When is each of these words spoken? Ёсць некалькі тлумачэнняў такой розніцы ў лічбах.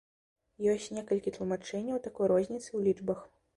Ёсць 0.73 0.87
некалькі 0.99 1.35
тлумачэнняў 1.37 2.01
такой 2.09 2.33
розніцы 2.35 2.67
ў 2.67 2.79
лічбах. 2.91 3.25